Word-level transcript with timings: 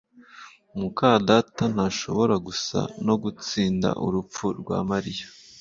muka 0.79 1.09
data 1.27 1.63
ntashobora 1.73 2.35
gusa 2.47 2.79
no 3.05 3.15
gutsinda 3.23 3.89
urupfu 4.05 4.45
rwa 4.59 4.77
Mariya 4.89 5.25